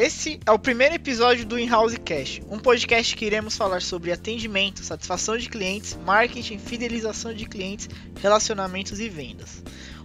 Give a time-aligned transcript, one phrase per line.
[0.00, 4.82] esse é o primeiro episódio do In-House Cash, um podcast que iremos falar sobre atendimento,
[4.82, 7.86] satisfação de clientes, marketing, fidelização de clientes,
[8.18, 9.62] relacionamentos e vendas.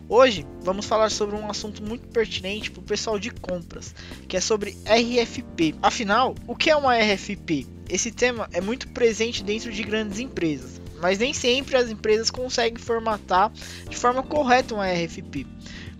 [0.09, 3.95] Hoje vamos falar sobre um assunto muito pertinente para o pessoal de compras,
[4.27, 5.75] que é sobre RFP.
[5.81, 7.65] Afinal, o que é uma RFP?
[7.89, 12.83] Esse tema é muito presente dentro de grandes empresas, mas nem sempre as empresas conseguem
[12.83, 13.49] formatar
[13.89, 15.47] de forma correta uma RFP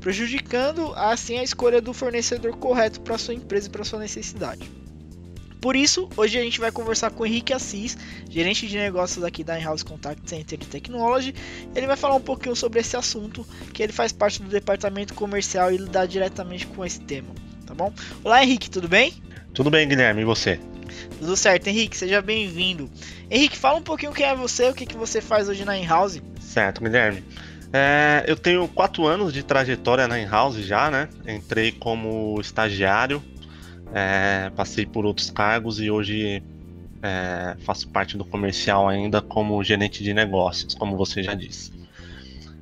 [0.06, 4.70] prejudicando assim a escolha do fornecedor correto para sua empresa e para sua necessidade.
[5.60, 7.98] Por isso, hoje a gente vai conversar com o Henrique Assis,
[8.30, 11.34] gerente de negócios aqui da In-House Contact Center Technology.
[11.74, 15.72] Ele vai falar um pouquinho sobre esse assunto, que ele faz parte do departamento comercial
[15.72, 17.34] e lidar diretamente com esse tema,
[17.66, 17.92] tá bom?
[18.24, 19.12] Olá Henrique, tudo bem?
[19.56, 20.60] Tudo bem, Guilherme, e você?
[21.18, 22.92] Tudo certo, Henrique, seja bem-vindo.
[23.28, 26.22] Henrique, fala um pouquinho quem é você, o que, que você faz hoje na In-House.
[26.40, 27.24] Certo, Guilherme.
[27.74, 31.10] É, eu tenho quatro anos de trajetória na in-house já, né?
[31.28, 33.22] Entrei como estagiário,
[33.94, 36.42] é, passei por outros cargos e hoje
[37.02, 41.72] é, faço parte do comercial ainda como gerente de negócios, como você já disse.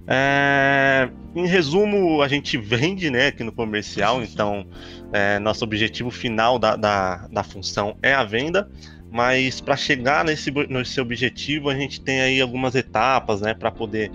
[0.05, 4.65] É, em resumo, a gente vende né, aqui no comercial, então
[5.13, 8.69] é, nosso objetivo final da, da, da função é a venda,
[9.09, 14.11] mas para chegar nesse, nesse objetivo a gente tem aí algumas etapas né, para poder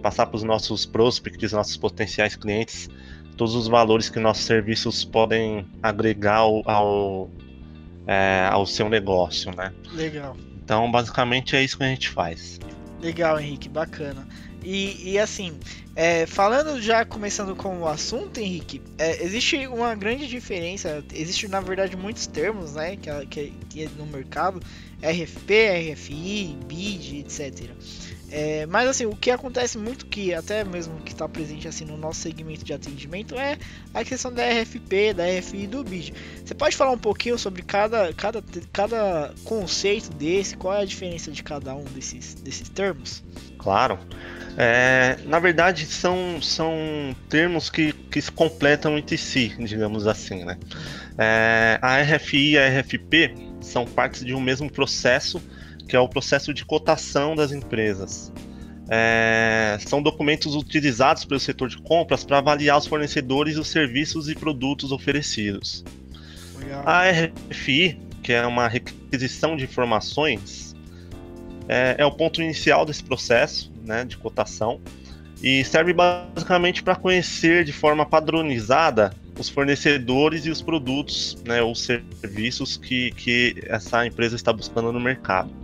[0.00, 2.88] passar para os nossos prospects, nossos potenciais clientes,
[3.36, 7.30] todos os valores que nossos serviços podem agregar ao, ao,
[8.06, 9.72] é, ao seu negócio, né?
[9.92, 10.36] Legal.
[10.62, 12.58] Então, basicamente é isso que a gente faz.
[13.00, 14.26] Legal, Henrique, bacana.
[14.62, 15.58] E, e assim,
[15.96, 21.60] é, falando já começando com o assunto, Henrique, é, existe uma grande diferença, existe na
[21.60, 24.60] verdade muitos termos, né, que, que, que no mercado,
[25.02, 27.70] RFP, RFI, BID, etc.
[28.32, 31.96] É, mas assim, o que acontece muito que até mesmo que está presente assim no
[31.96, 33.58] nosso segmento de atendimento é
[33.92, 36.14] a questão da RFP, da RFI e do BID.
[36.44, 38.42] Você pode falar um pouquinho sobre cada, cada,
[38.72, 43.24] cada conceito desse, qual é a diferença de cada um desses, desses termos?
[43.58, 43.98] Claro.
[44.56, 46.72] É, na verdade, são, são
[47.28, 50.44] termos que, que se completam entre si, digamos assim.
[50.44, 50.56] Né?
[51.18, 55.42] É, a RFI e a RFP são partes de um mesmo processo
[55.90, 58.32] que é o processo de cotação das empresas.
[58.88, 64.36] É, são documentos utilizados pelo setor de compras para avaliar os fornecedores, os serviços e
[64.36, 65.84] produtos oferecidos.
[66.60, 66.84] Legal.
[66.86, 70.76] A RFI, que é uma requisição de informações,
[71.68, 74.80] é, é o ponto inicial desse processo né, de cotação
[75.42, 81.74] e serve basicamente para conhecer de forma padronizada os fornecedores e os produtos né, ou
[81.74, 85.59] serviços que, que essa empresa está buscando no mercado.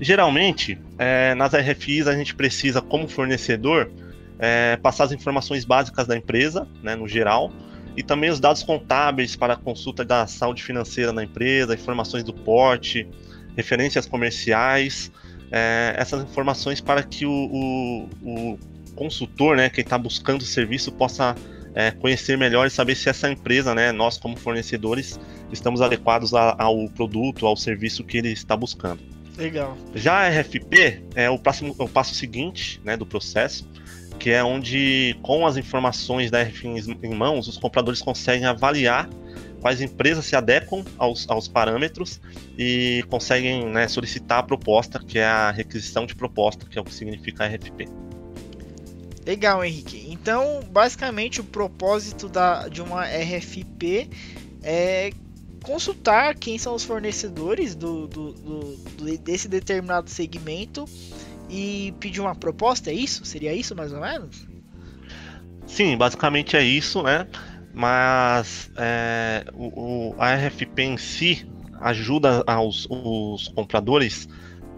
[0.00, 3.90] Geralmente, é, nas RFIs a gente precisa, como fornecedor,
[4.38, 7.52] é, passar as informações básicas da empresa, né, no geral,
[7.94, 13.06] e também os dados contábeis para consulta da saúde financeira da empresa, informações do porte,
[13.54, 15.12] referências comerciais,
[15.52, 18.58] é, essas informações para que o, o, o
[18.94, 21.34] consultor, né, quem está buscando o serviço, possa
[21.74, 25.20] é, conhecer melhor e saber se essa empresa, né, nós como fornecedores,
[25.52, 29.19] estamos adequados a, ao produto, ao serviço que ele está buscando.
[29.40, 29.76] Legal.
[29.94, 33.66] Já a RFP é o, próximo, o passo seguinte né, do processo,
[34.18, 36.66] que é onde, com as informações da RFP
[37.02, 39.08] em mãos, os compradores conseguem avaliar
[39.62, 42.20] quais empresas se adequam aos, aos parâmetros
[42.58, 46.84] e conseguem né, solicitar a proposta, que é a requisição de proposta, que é o
[46.84, 47.88] que significa RFP.
[49.26, 50.06] Legal, Henrique.
[50.10, 54.10] Então, basicamente, o propósito da, de uma RFP
[54.62, 55.12] é
[55.62, 60.86] consultar quem são os fornecedores do, do, do, do, desse determinado segmento
[61.48, 63.24] e pedir uma proposta, é isso?
[63.24, 64.46] Seria isso mais ou menos?
[65.66, 67.26] Sim, basicamente é isso, né?
[67.72, 71.46] Mas é, o, o, a RFP em si
[71.80, 74.28] ajuda aos os compradores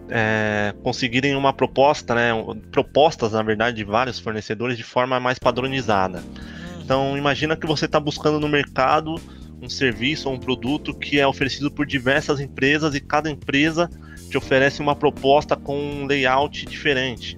[0.09, 2.31] é, conseguirem uma proposta, né?
[2.71, 6.19] Propostas, na verdade, de vários fornecedores de forma mais padronizada.
[6.19, 6.81] Hum.
[6.83, 9.15] Então, imagina que você está buscando no mercado
[9.63, 13.89] um serviço ou um produto que é oferecido por diversas empresas e cada empresa
[14.29, 17.37] te oferece uma proposta com um layout diferente.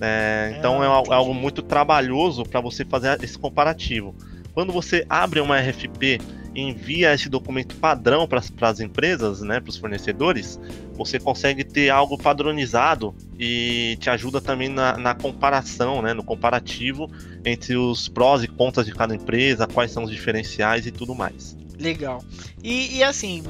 [0.00, 4.14] É, então é, é algo muito trabalhoso para você fazer esse comparativo.
[4.52, 6.20] Quando você abre uma RFP
[6.60, 10.58] envia esse documento padrão para as empresas, né, para os fornecedores,
[10.94, 17.10] você consegue ter algo padronizado e te ajuda também na, na comparação, né, no comparativo
[17.44, 21.56] entre os prós e contras de cada empresa, quais são os diferenciais e tudo mais.
[21.78, 22.24] Legal.
[22.64, 23.44] E, e assim,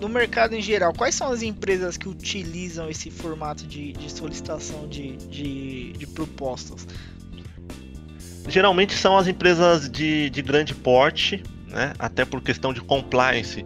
[0.00, 4.88] no mercado em geral, quais são as empresas que utilizam esse formato de, de solicitação
[4.88, 6.86] de, de, de, propostas?
[8.48, 11.92] Geralmente são as empresas de, de grande porte, né?
[11.98, 13.64] Até por questão de compliance,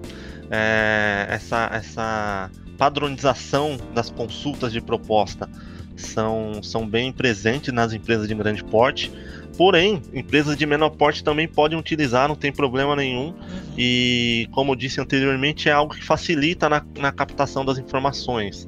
[0.51, 5.49] é, essa, essa padronização das consultas de proposta
[5.97, 9.13] são, são bem presentes nas empresas de grande porte.
[9.57, 13.35] Porém, empresas de menor porte também podem utilizar, não tem problema nenhum.
[13.77, 18.67] E, como eu disse anteriormente, é algo que facilita na, na captação das informações.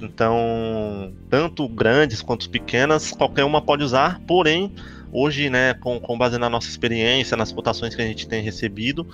[0.00, 4.72] Então, tanto grandes quanto pequenas, qualquer uma pode usar, porém,
[5.12, 9.06] hoje, né, com, com base na nossa experiência, nas cotações que a gente tem recebido,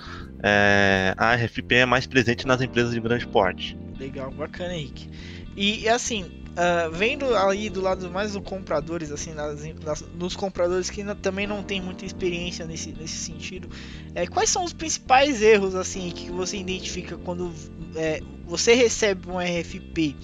[0.43, 3.77] é, a RFP é mais presente nas empresas de grande porte.
[3.99, 5.09] Legal, bacana, Henrique.
[5.55, 10.89] E assim, Uh, vendo aí do lado mais dos compradores, assim, nas, nas, nos compradores
[10.89, 13.69] que também não tem muita experiência nesse, nesse sentido,
[14.13, 17.51] é, quais são os principais erros assim que você identifica quando
[17.97, 20.15] é, você recebe um RFP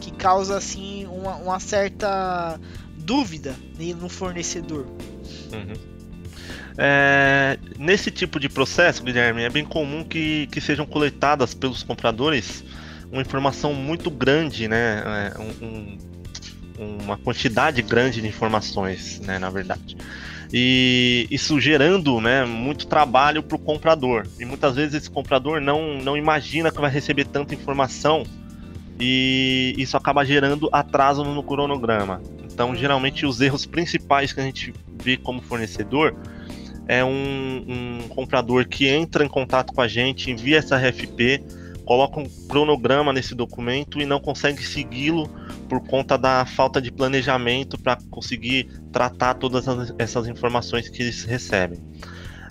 [0.00, 2.58] que causa assim uma, uma certa
[2.98, 3.54] dúvida
[4.00, 4.86] no fornecedor?
[5.52, 5.96] Uhum.
[6.78, 12.64] É, nesse tipo de processo, Guilherme, é bem comum que, que sejam coletadas pelos compradores
[13.10, 15.32] uma informação muito grande, né?
[15.34, 15.98] É, um,
[16.78, 19.38] um, uma quantidade grande de informações, né?
[19.38, 19.96] Na verdade.
[20.52, 24.26] E isso gerando né, muito trabalho para o comprador.
[24.38, 28.24] E muitas vezes esse comprador não, não imagina que vai receber tanta informação
[28.98, 32.22] e isso acaba gerando atraso no cronograma.
[32.44, 34.72] Então, geralmente, os erros principais que a gente
[35.16, 36.16] como fornecedor
[36.88, 41.42] é um, um comprador que entra em contato com a gente, envia essa RFP,
[41.84, 45.28] coloca um cronograma nesse documento e não consegue segui-lo
[45.68, 49.66] por conta da falta de planejamento para conseguir tratar todas
[49.98, 51.78] essas informações que eles recebem.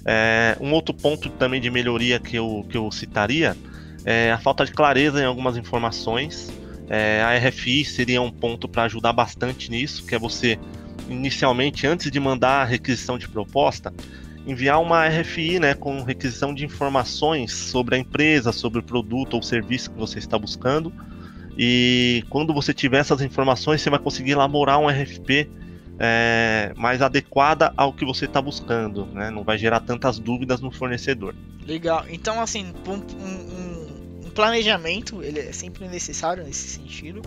[0.05, 3.57] É, um outro ponto também de melhoria que eu, que eu citaria
[4.05, 6.53] é a falta de clareza em algumas informações.
[6.87, 10.59] É, a RFI seria um ponto para ajudar bastante nisso, que é você,
[11.09, 13.93] inicialmente, antes de mandar a requisição de proposta,
[14.45, 19.41] enviar uma RFI né, com requisição de informações sobre a empresa, sobre o produto ou
[19.41, 20.93] serviço que você está buscando.
[21.57, 25.49] E quando você tiver essas informações, você vai conseguir elaborar um RFP
[25.97, 29.29] é, mais adequada ao que você está buscando, né?
[29.29, 31.33] Não vai gerar tantas dúvidas no fornecedor.
[31.65, 32.05] Legal.
[32.09, 37.21] Então, assim, um, um, um planejamento ele é sempre necessário nesse sentido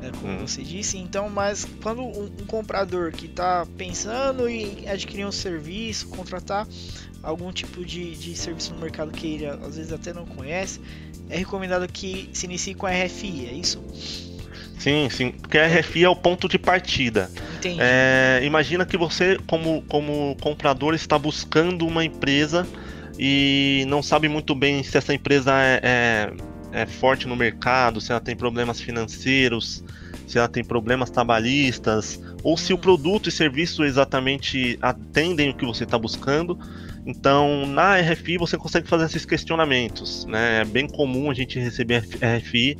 [0.00, 0.46] né, como hum.
[0.46, 0.98] você disse.
[0.98, 6.66] Então, mas quando um, um comprador que está pensando em adquirir um serviço, contratar
[7.22, 10.80] algum tipo de, de serviço no mercado que ele às vezes até não conhece,
[11.28, 13.82] é recomendado que se inicie com a RFI, é isso?
[14.78, 17.30] Sim, sim, porque a RFI é o ponto de partida.
[17.58, 17.78] Entendi.
[17.78, 22.66] É, imagina que você, como, como comprador, está buscando uma empresa
[23.18, 26.32] e não sabe muito bem se essa empresa é, é
[26.72, 29.84] é forte no mercado, se ela tem problemas financeiros,
[30.26, 35.66] se ela tem problemas trabalhistas, ou se o produto e serviço exatamente atendem o que
[35.66, 36.58] você está buscando.
[37.04, 40.24] Então, na RFI você consegue fazer esses questionamentos.
[40.26, 40.60] Né?
[40.60, 42.78] É bem comum a gente receber RFI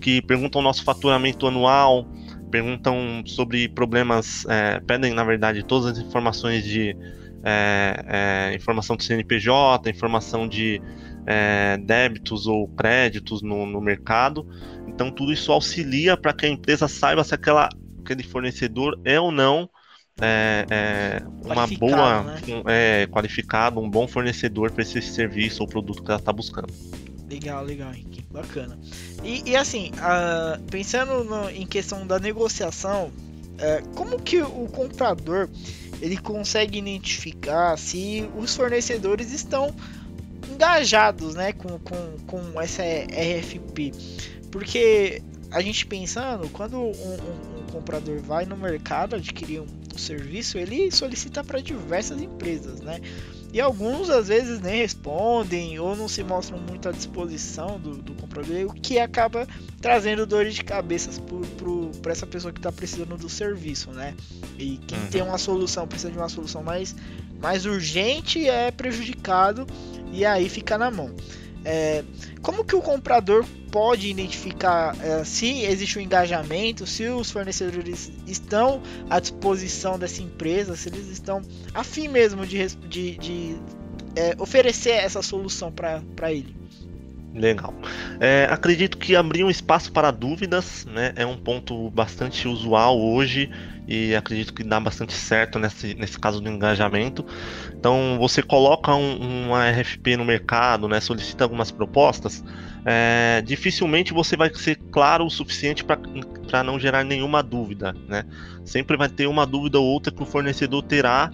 [0.00, 2.06] que perguntam o nosso faturamento anual,
[2.50, 6.96] perguntam sobre problemas, é, pedem na verdade todas as informações de
[7.44, 10.80] é, é, informação do CNPJ, informação de
[11.26, 14.46] é, débitos ou créditos no, no, mercado.
[14.86, 17.68] Então, tudo isso auxilia para que a empresa saiba se aquela,
[18.04, 19.68] aquele fornecedor é ou não
[20.20, 22.40] é, é uma boa, né?
[22.48, 26.72] um, é, qualificado, um bom fornecedor para esse serviço ou produto que ela está buscando.
[27.28, 28.26] Legal, legal, Henrique.
[28.30, 28.78] Bacana.
[29.24, 35.48] E, e assim, uh, pensando no, em questão da negociação, uh, como que o comprador
[36.02, 39.74] ele consegue identificar se os fornecedores estão
[40.54, 43.92] engajados né, com, com, com essa RFP.
[44.50, 49.98] Porque a gente pensando, quando um, um, um comprador vai no mercado adquirir um, um
[49.98, 53.00] serviço, ele solicita para diversas empresas, né?
[53.52, 58.14] E alguns às vezes nem respondem ou não se mostram muito à disposição do, do
[58.14, 59.46] comprador, o que acaba
[59.78, 61.10] trazendo dores de cabeça
[62.00, 64.14] para essa pessoa que está precisando do serviço, né?
[64.58, 65.06] E quem uhum.
[65.08, 66.96] tem uma solução, precisa de uma solução mais,
[67.42, 69.66] mais urgente, é prejudicado
[70.12, 71.14] e aí fica na mão.
[71.64, 72.04] É,
[72.40, 78.82] como que o comprador pode identificar é, se existe um engajamento, se os fornecedores estão
[79.08, 81.40] à disposição dessa empresa, se eles estão
[81.72, 83.56] afim mesmo de, de, de
[84.16, 86.54] é, oferecer essa solução para ele?
[87.34, 87.74] Legal.
[88.20, 93.50] É, acredito que abrir um espaço para dúvidas né, é um ponto bastante usual hoje
[93.88, 97.24] e acredito que dá bastante certo nesse, nesse caso do engajamento.
[97.74, 102.44] Então, você coloca um, uma RFP no mercado, né, solicita algumas propostas,
[102.84, 107.94] é, dificilmente você vai ser claro o suficiente para não gerar nenhuma dúvida.
[108.06, 108.24] Né?
[108.64, 111.30] Sempre vai ter uma dúvida ou outra que o fornecedor terá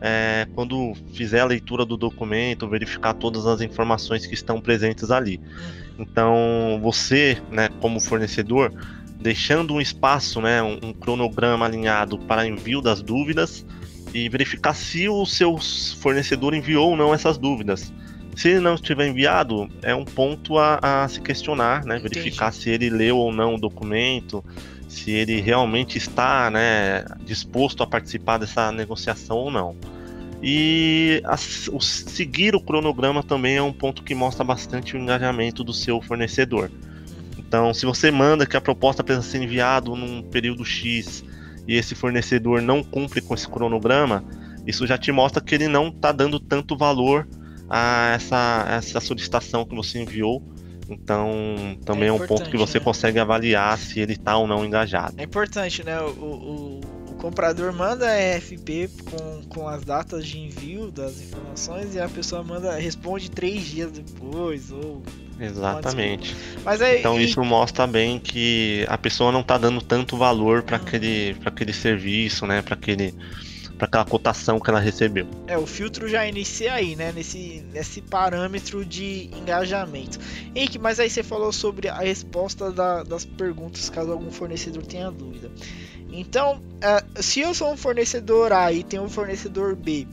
[0.00, 5.38] é, quando fizer a leitura do documento, verificar todas as informações que estão presentes ali.
[5.38, 5.86] Uhum.
[5.98, 8.72] Então, você, né, como fornecedor,
[9.20, 13.64] deixando um espaço, né, um, um cronograma alinhado para envio das dúvidas
[14.12, 15.58] e verificar se o seu
[15.98, 17.92] fornecedor enviou ou não essas dúvidas.
[18.36, 21.98] Se ele não estiver enviado, é um ponto a, a se questionar, né?
[21.98, 24.44] Verificar se ele leu ou não o documento,
[24.86, 29.74] se ele realmente está né, disposto a participar dessa negociação ou não.
[30.42, 31.34] E a,
[31.72, 36.02] o, seguir o cronograma também é um ponto que mostra bastante o engajamento do seu
[36.02, 36.70] fornecedor.
[37.38, 41.24] Então, se você manda que a proposta precisa ser enviada num período X
[41.66, 44.22] e esse fornecedor não cumpre com esse cronograma,
[44.66, 47.26] isso já te mostra que ele não está dando tanto valor
[47.68, 50.42] a essa, essa solicitação que você enviou
[50.88, 52.84] então, também é, é um ponto que você né?
[52.84, 55.14] consegue avaliar se ele está ou não engajado.
[55.18, 56.00] É importante, né?
[56.00, 56.80] O, o,
[57.10, 62.08] o comprador manda a RFP com, com as datas de envio das informações e a
[62.08, 65.02] pessoa manda responde três dias depois ou
[65.38, 66.34] Exatamente.
[66.64, 70.76] Mas é, então isso mostra bem que a pessoa não está dando tanto valor para
[70.76, 72.62] aquele, aquele serviço, né?
[72.62, 73.12] Para aquele
[73.76, 75.26] para aquela cotação que ela recebeu.
[75.46, 77.12] É, o filtro já inicia aí, né?
[77.12, 80.18] Nesse, nesse parâmetro de engajamento.
[80.54, 85.10] Henrique, mas aí você falou sobre a resposta da, das perguntas, caso algum fornecedor tenha
[85.10, 85.50] dúvida.
[86.10, 90.06] Então, é, se eu sou um fornecedor A e tem um fornecedor B,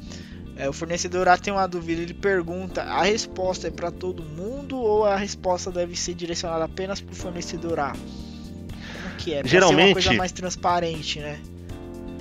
[0.55, 4.77] é, o fornecedor A tem uma dúvida, ele pergunta: a resposta é para todo mundo
[4.77, 7.91] ou a resposta deve ser direcionada apenas para o fornecedor A?
[7.91, 9.39] Como que é?
[9.39, 11.39] Pra Geralmente, ser uma coisa mais transparente, né?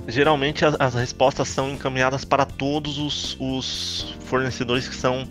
[0.07, 5.27] Geralmente as, as, respostas são encaminhadas para todos os, os fornecedores que são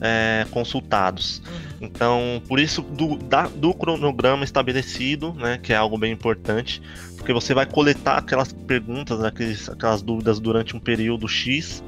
[0.00, 1.42] é, consultados.
[1.46, 1.86] Uhum.
[1.86, 6.82] Então, por isso do, da, do cronograma estabelecido, né, que é algo bem importante,
[7.16, 11.82] porque você vai coletar aquelas perguntas, aqueles, aquelas dúvidas durante um período X.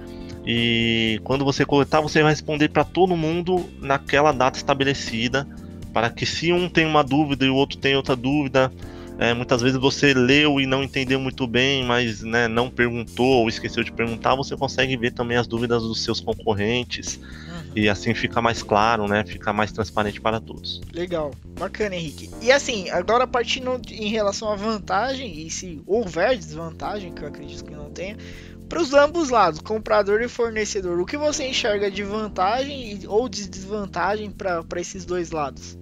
[0.47, 5.47] E quando você coletar, você vai responder para todo mundo naquela data estabelecida,
[5.93, 8.73] para que se um tem uma dúvida e o outro tem outra dúvida,
[9.19, 13.49] é, muitas vezes você leu e não entendeu muito bem, mas né, não perguntou ou
[13.49, 17.17] esqueceu de perguntar, você consegue ver também as dúvidas dos seus concorrentes.
[17.17, 17.73] Uhum.
[17.75, 19.25] E assim fica mais claro, né?
[19.25, 20.81] Fica mais transparente para todos.
[20.93, 22.31] Legal, bacana, Henrique.
[22.43, 27.65] E assim, agora partindo em relação à vantagem, e se houver desvantagem, que eu acredito
[27.65, 28.17] que não tenha,
[28.69, 33.49] para os ambos lados, comprador e fornecedor, o que você enxerga de vantagem ou de
[33.49, 35.79] desvantagem para esses dois lados?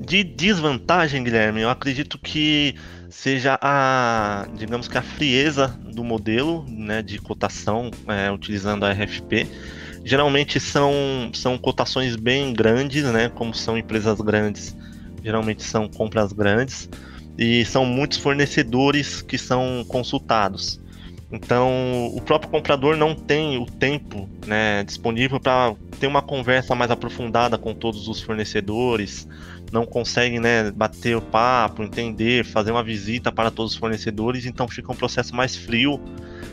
[0.00, 2.74] De desvantagem, Guilherme, eu acredito que
[3.08, 9.46] seja a, digamos que a frieza do modelo né, de cotação é, utilizando a RFP.
[10.04, 10.92] Geralmente são,
[11.32, 14.76] são cotações bem grandes, né, como são empresas grandes,
[15.22, 16.90] geralmente são compras grandes,
[17.38, 20.80] e são muitos fornecedores que são consultados.
[21.34, 26.92] Então, o próprio comprador não tem o tempo né, disponível para ter uma conversa mais
[26.92, 29.26] aprofundada com todos os fornecedores,
[29.72, 34.68] não consegue né, bater o papo, entender, fazer uma visita para todos os fornecedores, então
[34.68, 36.00] fica um processo mais frio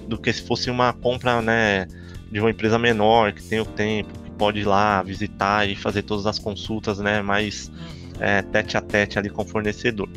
[0.08, 1.88] do que se fosse uma compra né,
[2.32, 6.02] de uma empresa menor, que tem o tempo, que pode ir lá visitar e fazer
[6.02, 7.72] todas as consultas né, mais
[8.20, 10.10] é, tete a tete ali com o fornecedor.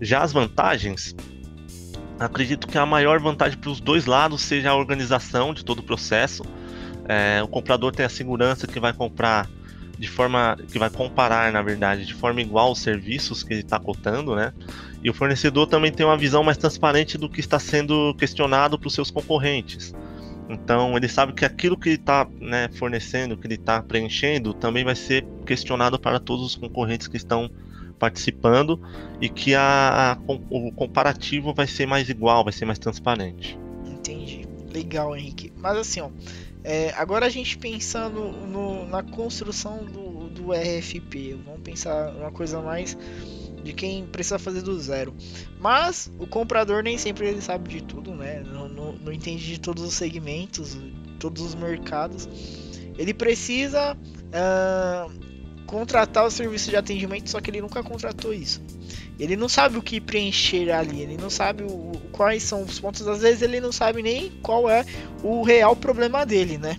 [0.00, 1.14] Já as vantagens,
[2.20, 5.82] acredito que a maior vantagem para os dois lados seja a organização de todo o
[5.82, 6.44] processo.
[7.08, 9.48] É, o comprador tem a segurança que vai comprar
[9.98, 13.78] de forma que vai comparar, na verdade, de forma igual os serviços que ele está
[13.78, 14.52] cotando, né?
[15.02, 18.88] E o fornecedor também tem uma visão mais transparente do que está sendo questionado para
[18.88, 19.94] os seus concorrentes.
[20.48, 24.84] Então ele sabe que aquilo que ele está né, fornecendo, que ele está preenchendo, também
[24.84, 27.50] vai ser questionado para todos os concorrentes que estão
[28.00, 28.80] participando
[29.20, 33.58] e que a, a, o comparativo vai ser mais igual, vai ser mais transparente.
[33.86, 34.48] Entendi.
[34.72, 35.52] Legal, Henrique.
[35.58, 36.10] Mas assim, ó,
[36.64, 42.60] é, agora a gente pensando no, na construção do, do RFP, vamos pensar uma coisa
[42.62, 42.96] mais
[43.62, 45.14] de quem precisa fazer do zero.
[45.58, 48.42] Mas o comprador nem sempre ele sabe de tudo, né?
[48.42, 50.78] Não, não, não entende de todos os segmentos,
[51.18, 52.26] todos os mercados.
[52.96, 55.29] Ele precisa uh,
[55.70, 58.60] contratar o serviço de atendimento, só que ele nunca contratou isso.
[59.20, 63.06] Ele não sabe o que preencher ali, ele não sabe o, quais são os pontos,
[63.06, 64.84] às vezes ele não sabe nem qual é
[65.22, 66.76] o real problema dele, né?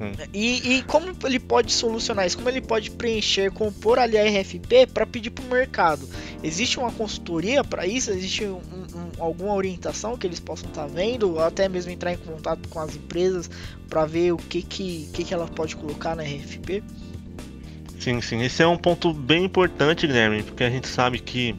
[0.00, 0.12] Hum.
[0.32, 2.36] E, e, como ele pode solucionar isso?
[2.36, 6.08] Como ele pode preencher, compor ali a RFP para pedir para o mercado?
[6.44, 8.10] Existe uma consultoria para isso?
[8.10, 11.32] Existe um, um, alguma orientação que eles possam estar tá vendo?
[11.32, 13.50] Ou até mesmo entrar em contato com as empresas
[13.90, 16.82] para ver o que, que, que, que ela pode colocar na RFP?
[18.00, 18.42] Sim, sim.
[18.42, 21.54] Esse é um ponto bem importante, Guilherme, porque a gente sabe que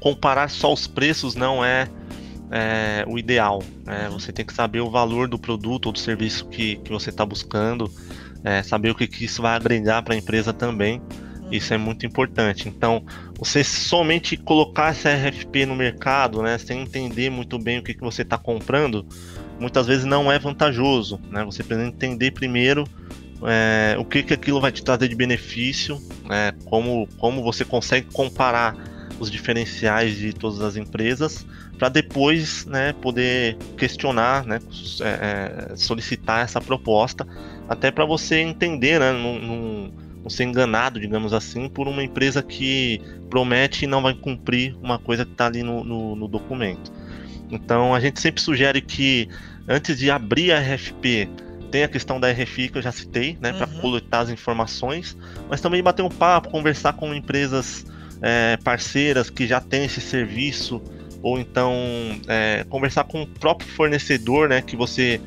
[0.00, 1.88] comparar só os preços não é,
[2.50, 3.62] é, o ideal.
[3.86, 4.08] Né?
[4.10, 7.24] Você tem que saber o valor do produto ou do serviço que, que você está
[7.24, 7.88] buscando,
[8.42, 11.00] é, saber o que, que isso vai agregar para a empresa também.
[11.52, 12.68] Isso é muito importante.
[12.68, 13.04] Então,
[13.38, 18.00] você somente colocar essa RFP no mercado, né, sem entender muito bem o que, que
[18.00, 19.06] você está comprando,
[19.60, 21.20] muitas vezes não é vantajoso.
[21.30, 21.44] Né?
[21.44, 22.84] Você precisa entender primeiro
[23.44, 28.06] é, o que, que aquilo vai te trazer de benefício, né, como, como você consegue
[28.12, 28.76] comparar
[29.18, 31.46] os diferenciais de todas as empresas,
[31.78, 34.58] para depois né, poder questionar, né,
[35.00, 37.26] é, é, solicitar essa proposta,
[37.68, 42.42] até para você entender, né, num, num não ser enganado, digamos assim, por uma empresa
[42.42, 46.92] que promete e não vai cumprir uma coisa que está ali no, no, no, documento.
[47.50, 49.28] Então a gente sempre sugere que
[49.68, 51.28] antes de abrir a RFP,
[51.72, 53.58] tem a questão da RFI que eu já citei, né, uhum.
[53.58, 55.16] para coletar as informações,
[55.48, 57.86] mas também bater um papo, conversar com empresas
[58.20, 60.82] é, parceiras que já têm esse serviço,
[61.22, 61.72] ou então
[62.28, 65.18] é, conversar com o próprio fornecedor, né, que você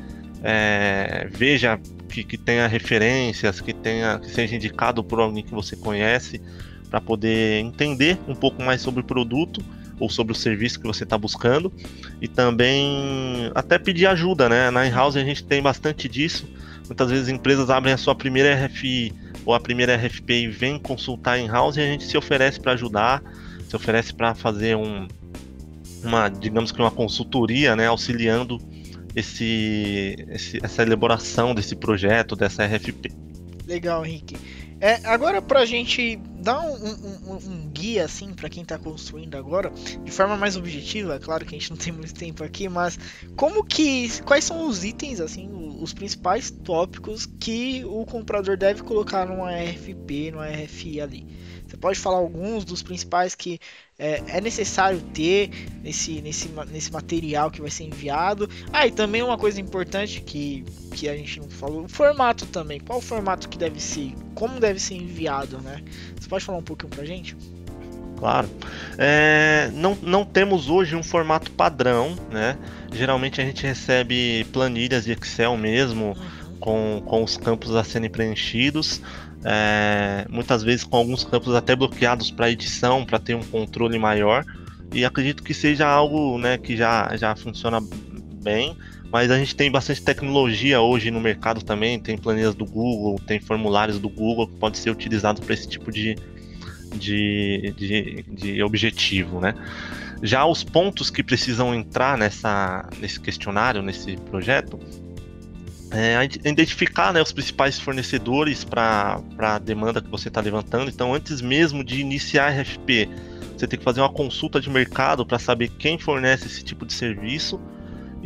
[0.44, 5.74] é, veja que, que tenha referências, que tenha que seja indicado por alguém que você
[5.74, 6.40] conhece,
[6.88, 9.60] para poder entender um pouco mais sobre o produto
[9.98, 11.72] ou sobre o serviço que você está buscando
[12.20, 14.70] e também até pedir ajuda, né?
[14.70, 16.46] Na in-house a gente tem bastante disso.
[16.86, 19.12] Muitas vezes empresas abrem a sua primeira RFI
[19.44, 23.22] ou a primeira RFP e vêm consultar in-house e a gente se oferece para ajudar,
[23.68, 25.08] se oferece para fazer um,
[26.02, 27.86] uma, digamos que uma consultoria, né?
[27.86, 28.60] Auxiliando
[29.14, 33.10] esse, esse, essa elaboração desse projeto, dessa RFP.
[33.66, 34.36] Legal, Henrique.
[34.80, 39.36] É, agora para a gente dar um, um, um guia assim para quem está construindo
[39.36, 39.70] agora,
[40.04, 42.98] de forma mais objetiva, é claro que a gente não tem muito tempo aqui, mas
[43.36, 45.48] como que quais são os itens assim,
[45.80, 51.26] os principais tópicos que o comprador deve colocar numa RFP, numa RFI ali?
[51.66, 53.58] Você pode falar alguns dos principais que
[53.98, 55.50] é, é, necessário ter
[55.82, 58.48] nesse, nesse, nesse material que vai ser enviado.
[58.72, 60.64] Ah, e também uma coisa importante que,
[60.94, 62.78] que a gente não falou, o formato também.
[62.78, 64.12] Qual o formato que deve ser?
[64.34, 65.82] Como deve ser enviado, né?
[66.26, 67.36] Você pode falar um pouquinho pra gente?
[68.18, 68.48] Claro.
[68.98, 72.58] É, não, não temos hoje um formato padrão, né?
[72.92, 76.56] Geralmente a gente recebe planilhas de Excel mesmo, uhum.
[76.58, 79.00] com, com os campos a serem preenchidos
[79.44, 84.44] é, muitas vezes com alguns campos até bloqueados para edição, para ter um controle maior.
[84.92, 87.80] E acredito que seja algo né, que já, já funciona
[88.42, 88.76] bem,
[89.16, 93.40] mas a gente tem bastante tecnologia hoje no mercado também, tem planilhas do Google, tem
[93.40, 96.18] formulários do Google que pode ser utilizado para esse tipo de,
[96.94, 99.54] de, de, de, objetivo, né?
[100.22, 104.78] Já os pontos que precisam entrar nessa, nesse questionário, nesse projeto,
[105.90, 110.90] é, identificar né, os principais fornecedores para a demanda que você está levantando.
[110.90, 113.08] Então, antes mesmo de iniciar a RFP,
[113.56, 116.92] você tem que fazer uma consulta de mercado para saber quem fornece esse tipo de
[116.92, 117.58] serviço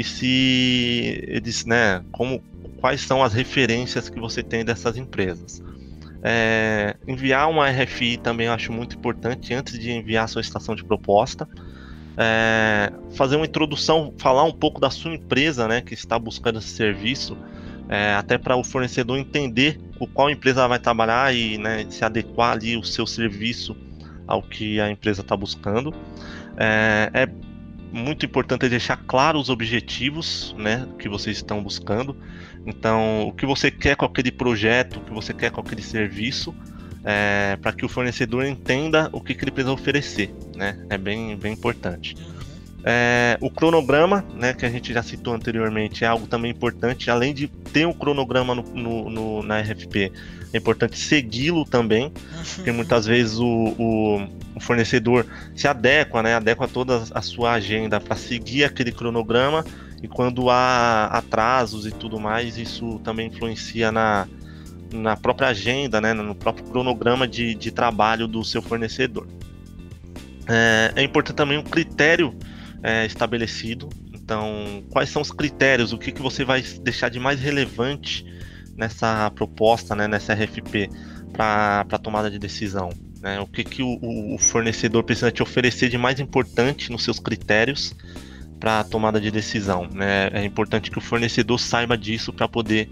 [0.01, 2.43] e se eles, né, como,
[2.81, 5.63] quais são as referências que você tem dessas empresas.
[6.23, 10.83] É, enviar uma RFI também eu acho muito importante antes de enviar a solicitação de
[10.83, 11.47] proposta.
[12.17, 16.69] É, fazer uma introdução, falar um pouco da sua empresa, né, que está buscando esse
[16.69, 17.37] serviço,
[17.87, 22.53] é, até para o fornecedor entender com qual empresa vai trabalhar e né, se adequar
[22.53, 23.77] ali o seu serviço
[24.27, 25.93] ao que a empresa está buscando.
[26.57, 27.50] É, é,
[27.93, 32.17] muito importante deixar claro os objetivos né, que vocês estão buscando.
[32.67, 36.55] Então, o que você quer com aquele projeto, o que você quer com aquele serviço,
[37.05, 40.35] é, para que o fornecedor entenda o que, que ele precisa oferecer.
[40.55, 40.79] Né?
[40.91, 42.17] É bem, bem importante.
[42.83, 47.11] É, o cronograma, né, que a gente já citou anteriormente, é algo também importante.
[47.11, 50.11] Além de ter um cronograma no, no, no na RFP,
[50.53, 52.13] é importante segui-lo também,
[52.57, 58.01] porque muitas vezes o, o, o, fornecedor se adequa, né, adequa toda a sua agenda
[58.01, 59.65] para seguir aquele cronograma.
[60.03, 64.27] E quando há atrasos e tudo mais, isso também influencia na,
[64.91, 69.29] na própria agenda, né, no próprio cronograma de, de trabalho do seu fornecedor.
[70.49, 72.35] É, é importante também um critério
[72.83, 73.89] é, estabelecido.
[74.13, 75.93] Então, quais são os critérios?
[75.93, 78.25] O que, que você vai deixar de mais relevante
[78.77, 80.89] nessa proposta, né, nessa RFP,
[81.33, 82.91] para a tomada de decisão?
[83.21, 83.39] Né?
[83.41, 83.99] O que, que o,
[84.35, 87.95] o, fornecedor precisa te oferecer de mais importante nos seus critérios
[88.59, 89.87] para a tomada de decisão?
[89.93, 90.29] Né?
[90.33, 92.89] É importante que o fornecedor saiba disso para poder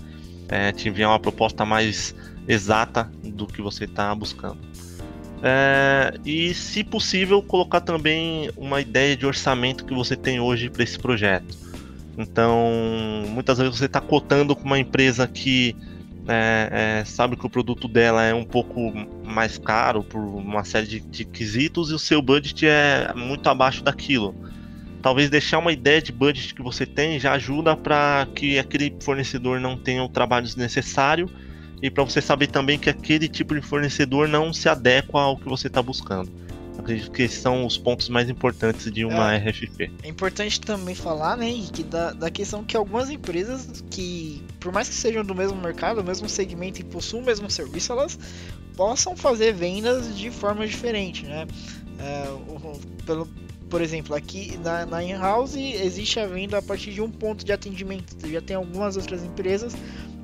[0.48, 2.14] é, te enviar uma proposta mais
[2.46, 4.58] exata do que você está buscando.
[5.42, 10.82] É, e, se possível, colocar também uma ideia de orçamento que você tem hoje para
[10.82, 11.56] esse projeto.
[12.16, 15.76] Então, muitas vezes você está cotando com uma empresa que
[16.26, 18.92] é, é, sabe que o produto dela é um pouco
[19.24, 23.82] mais caro por uma série de, de quesitos e o seu budget é muito abaixo
[23.82, 24.34] daquilo.
[25.00, 29.58] talvez deixar uma ideia de budget que você tem já ajuda para que aquele fornecedor
[29.58, 31.30] não tenha o trabalho desnecessário
[31.82, 35.48] e para você saber também que aquele tipo de fornecedor não se adequa ao que
[35.48, 36.30] você está buscando.
[36.78, 39.90] Acredito que esses são os pontos mais importantes de uma é, RFP.
[40.04, 44.88] É importante também falar, né, Henrique, da, da questão que algumas empresas que, por mais
[44.88, 48.16] que sejam do mesmo mercado, do mesmo segmento e possuam o mesmo serviço, elas
[48.76, 51.48] possam fazer vendas de forma diferente, né?
[51.98, 53.28] É, pelo,
[53.68, 57.52] por exemplo, aqui na, na in-house existe a venda a partir de um ponto de
[57.52, 58.16] atendimento.
[58.28, 59.74] Já tem algumas outras empresas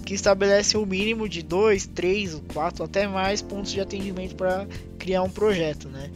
[0.05, 4.67] que estabelecem o um mínimo de dois, três, quatro, até mais pontos de atendimento para
[4.99, 6.11] criar um projeto, né?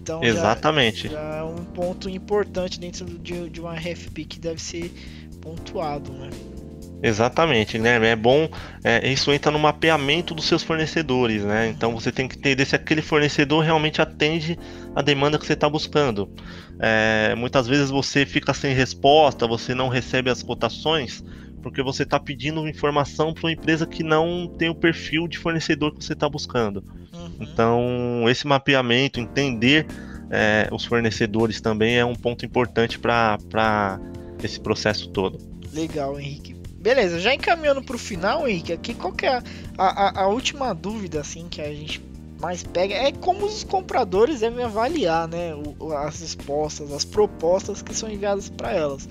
[0.00, 1.08] Então Exatamente.
[1.08, 4.92] Já, já, é um ponto importante dentro de, de uma RFP que deve ser
[5.40, 6.30] pontuado, né?
[7.02, 8.10] Exatamente, né?
[8.10, 8.48] É bom,
[8.82, 11.68] é, isso entra no mapeamento dos seus fornecedores, né?
[11.68, 14.58] Então você tem que entender se aquele fornecedor realmente atende
[14.94, 16.30] a demanda que você está buscando.
[16.80, 21.22] É, muitas vezes você fica sem resposta, você não recebe as cotações
[21.66, 25.92] porque você está pedindo informação para uma empresa que não tem o perfil de fornecedor
[25.92, 26.84] que você está buscando.
[27.12, 27.30] Uhum.
[27.40, 29.84] Então, esse mapeamento, entender
[30.30, 33.98] é, os fornecedores também é um ponto importante para
[34.44, 35.40] esse processo todo.
[35.72, 36.54] Legal, Henrique.
[36.78, 39.42] Beleza, já encaminhando para o final, Henrique, aqui qual que é a,
[39.76, 42.00] a, a, última dúvida assim que a gente
[42.40, 45.50] mais pega é como os compradores devem avaliar, né,
[46.04, 49.08] as respostas, as propostas que são enviadas para elas.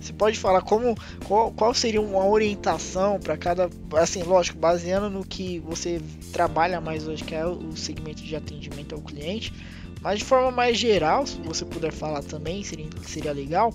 [0.00, 5.24] Você pode falar como qual, qual seria uma orientação para cada, assim, lógico, baseando no
[5.24, 6.00] que você
[6.32, 9.52] trabalha mais hoje, que é o segmento de atendimento ao cliente,
[10.00, 13.74] mas de forma mais geral, se você puder falar também, seria, seria legal.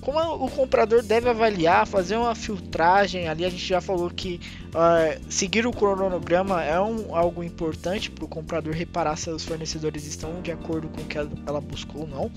[0.00, 5.18] Como o comprador deve avaliar, fazer uma filtragem ali, a gente já falou que uh,
[5.30, 10.42] seguir o cronograma é um, algo importante para o comprador reparar se os fornecedores estão
[10.42, 12.30] de acordo com o que ela buscou ou não.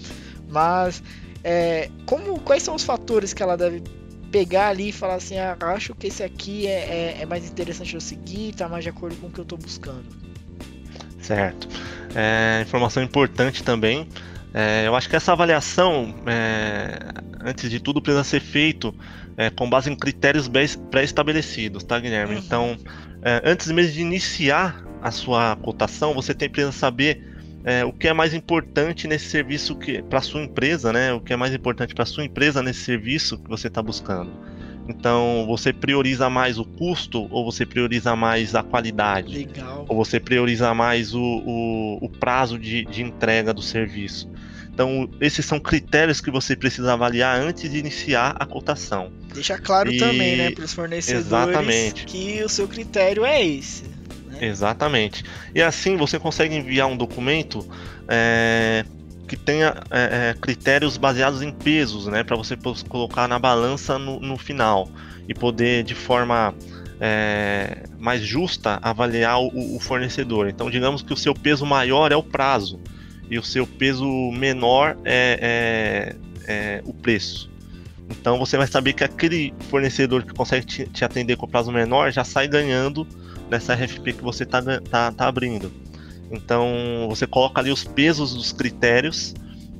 [0.47, 1.03] Mas
[1.43, 3.83] é, como, quais são os fatores que ela deve
[4.31, 7.93] pegar ali e falar assim, ah, acho que esse aqui é, é, é, mais interessante
[7.95, 10.05] eu seguir, tá mais de acordo com o que eu estou buscando.
[11.21, 11.67] Certo.
[12.15, 14.07] É, informação importante também.
[14.53, 16.99] É, eu acho que essa avaliação, é,
[17.45, 18.93] antes de tudo, precisa ser feito
[19.35, 20.49] é, com base em critérios
[20.89, 22.35] pré-estabelecidos, tá, Guilherme?
[22.35, 22.41] Uhum.
[22.41, 22.77] Então,
[23.43, 28.13] antes mesmo de iniciar a sua cotação, você tem que saber é, o que é
[28.13, 31.13] mais importante nesse serviço que para sua empresa, né?
[31.13, 34.31] O que é mais importante para sua empresa nesse serviço que você está buscando.
[34.87, 39.37] Então, você prioriza mais o custo ou você prioriza mais a qualidade?
[39.37, 39.85] Legal.
[39.87, 44.29] Ou você prioriza mais o, o, o prazo de, de entrega do serviço?
[44.77, 49.11] Então, esses são critérios que você precisa avaliar antes de iniciar a cotação.
[49.33, 49.97] Deixa claro e...
[49.97, 52.05] também, né, para os fornecedores Exatamente.
[52.05, 53.85] que o seu critério é esse.
[54.39, 55.23] Exatamente.
[55.53, 57.67] E assim você consegue enviar um documento
[58.07, 58.85] é,
[59.27, 64.19] que tenha é, é critérios baseados em pesos, né, para você colocar na balança no,
[64.19, 64.89] no, final
[65.27, 66.53] e poder de forma
[66.99, 70.47] é, mais justa avaliar o, o, fornecedor.
[70.47, 72.79] Então, digamos que o seu peso maior é o prazo
[73.29, 76.15] e o seu peso menor é,
[76.47, 77.49] é, é o preço.
[78.09, 82.09] Então, você vai saber que aquele fornecedor que consegue te, te atender com prazo menor
[82.11, 83.05] já sai ganhando
[83.49, 85.71] nessa RFP que você está tá, tá abrindo.
[86.31, 89.33] Então você coloca ali os pesos dos critérios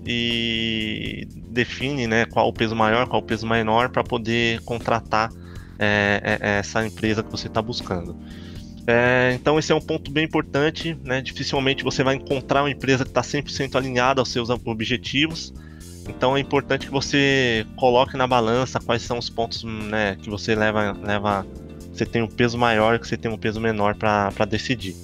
[0.06, 5.30] e define né, qual o peso maior, qual o peso menor para poder contratar
[5.78, 8.16] é, é, é, essa empresa que você está buscando.
[8.88, 11.22] É, então esse é um ponto bem importante, né?
[11.22, 15.54] dificilmente você vai encontrar uma empresa que está 100% alinhada aos seus objetivos,
[16.08, 20.56] então é importante que você coloque na balança quais são os pontos né, que você
[20.56, 21.46] leva, leva
[21.98, 24.96] você tem um peso maior que você tem um peso menor para decidir.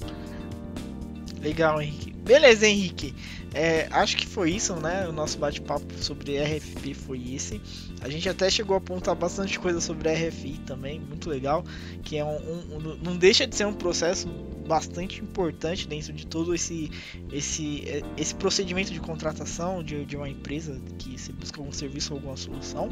[1.41, 2.13] Legal, Henrique.
[2.13, 3.13] Beleza, Henrique.
[3.53, 5.07] É, acho que foi isso, né?
[5.07, 7.61] O nosso bate-papo sobre RFP foi esse.
[8.01, 11.63] A gente até chegou a apontar bastante coisa sobre RFI também, muito legal.
[12.01, 14.27] Que é um, um, um, não deixa de ser um processo
[14.67, 16.89] bastante importante dentro de todo esse,
[17.31, 17.83] esse,
[18.17, 22.37] esse procedimento de contratação de, de uma empresa que se busca algum serviço ou alguma
[22.37, 22.89] solução.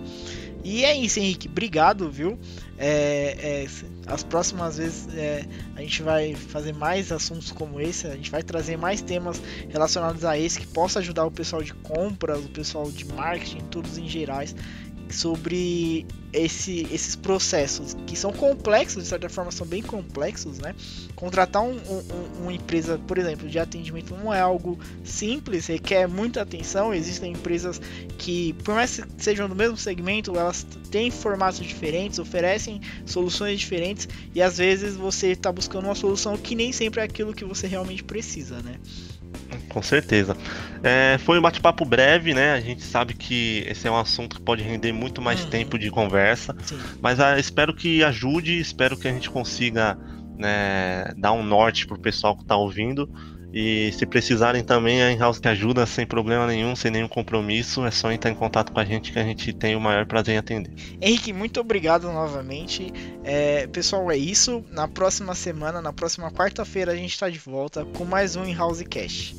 [0.64, 1.48] E é isso, Henrique.
[1.48, 2.38] Obrigado, viu?
[2.78, 3.68] É, é,
[4.08, 8.44] as próximas vezes é, a gente vai fazer mais assuntos como esse, a gente vai
[8.44, 12.90] trazer mais temas relacionados a esse que possa ajudar o pessoal de compras, o pessoal
[12.92, 14.56] de marketing, todos em gerais
[15.12, 20.74] sobre esse, esses processos que são complexos, de certa forma são bem complexos, né?
[21.16, 22.04] Contratar um, um,
[22.42, 26.94] uma empresa, por exemplo, de atendimento não é algo simples, requer muita atenção.
[26.94, 27.82] Existem empresas
[28.18, 34.08] que, por mais que sejam do mesmo segmento, elas têm formatos diferentes, oferecem soluções diferentes
[34.34, 37.68] e às vezes você está buscando uma solução que nem sempre é aquilo que você
[37.68, 38.76] realmente precisa, né?
[39.70, 40.36] Com certeza.
[40.84, 42.54] É, foi um bate-papo breve, né?
[42.54, 45.50] A gente sabe que esse é um assunto que pode render muito mais uhum.
[45.50, 46.56] tempo de conversa.
[46.64, 46.80] Sim.
[47.02, 49.98] Mas ah, espero que ajude, espero que a gente consiga
[50.38, 53.10] né, dar um norte pro pessoal que está ouvindo.
[53.54, 57.86] E se precisarem também, a In-House que ajuda sem problema nenhum, sem nenhum compromisso.
[57.86, 60.36] É só entrar em contato com a gente que a gente tem o maior prazer
[60.36, 60.72] em atender.
[61.02, 62.92] Henrique, muito obrigado novamente.
[63.24, 64.64] É, pessoal, é isso.
[64.70, 68.84] Na próxima semana, na próxima quarta-feira, a gente está de volta com mais um In-House
[68.84, 69.36] Cash.